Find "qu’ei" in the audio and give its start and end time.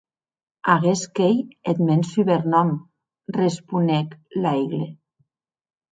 1.15-1.37